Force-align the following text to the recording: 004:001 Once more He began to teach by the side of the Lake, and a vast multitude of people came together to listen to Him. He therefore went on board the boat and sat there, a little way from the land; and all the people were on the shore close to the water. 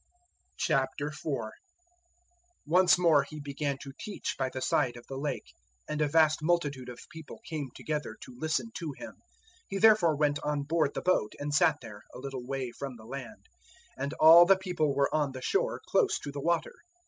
004:001 0.59 1.51
Once 2.65 2.97
more 2.97 3.21
He 3.21 3.39
began 3.39 3.77
to 3.83 3.93
teach 3.99 4.33
by 4.35 4.49
the 4.49 4.59
side 4.59 4.97
of 4.97 5.05
the 5.05 5.15
Lake, 5.15 5.53
and 5.87 6.01
a 6.01 6.07
vast 6.07 6.41
multitude 6.41 6.89
of 6.89 7.05
people 7.11 7.39
came 7.47 7.69
together 7.75 8.17
to 8.23 8.35
listen 8.35 8.71
to 8.73 8.93
Him. 8.97 9.13
He 9.67 9.77
therefore 9.77 10.15
went 10.15 10.39
on 10.41 10.63
board 10.63 10.95
the 10.95 11.03
boat 11.03 11.33
and 11.37 11.53
sat 11.53 11.81
there, 11.83 12.01
a 12.15 12.17
little 12.17 12.43
way 12.47 12.71
from 12.71 12.95
the 12.95 13.05
land; 13.05 13.45
and 13.95 14.13
all 14.13 14.47
the 14.47 14.57
people 14.57 14.95
were 14.95 15.13
on 15.13 15.33
the 15.33 15.41
shore 15.43 15.79
close 15.87 16.17
to 16.21 16.31
the 16.31 16.41
water. 16.41 16.73